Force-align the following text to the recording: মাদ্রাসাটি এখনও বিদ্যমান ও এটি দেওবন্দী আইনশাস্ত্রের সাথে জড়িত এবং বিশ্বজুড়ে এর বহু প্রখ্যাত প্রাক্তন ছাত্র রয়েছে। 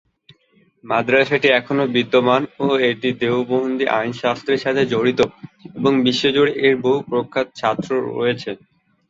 মাদ্রাসাটি 0.83 1.47
এখনও 1.59 1.85
বিদ্যমান 1.95 2.41
ও 2.59 2.87
এটি 2.89 3.09
দেওবন্দী 3.21 3.85
আইনশাস্ত্রের 3.97 4.63
সাথে 4.65 4.81
জড়িত 4.93 5.19
এবং 5.77 5.91
বিশ্বজুড়ে 6.05 6.53
এর 6.65 6.75
বহু 6.83 6.99
প্রখ্যাত 7.09 7.47
প্রাক্তন 7.47 7.59
ছাত্র 7.59 7.89
রয়েছে। 8.11 8.51